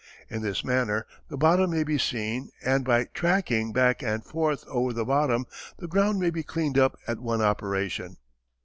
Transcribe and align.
In 0.31 0.41
this 0.41 0.65
manner 0.65 1.05
the 1.29 1.37
bottom 1.37 1.69
may 1.69 1.83
be 1.83 1.99
seen, 1.99 2.49
and 2.65 2.83
by 2.83 3.03
"tracking" 3.13 3.71
back 3.71 4.01
and 4.01 4.25
forth 4.25 4.63
over 4.67 4.93
the 4.93 5.05
bottom 5.05 5.45
the 5.77 5.87
ground 5.87 6.19
may 6.19 6.31
be 6.31 6.41
"cleaned 6.41 6.79
up" 6.79 6.97
at 7.07 7.19
one 7.19 7.39
operation. 7.43 8.17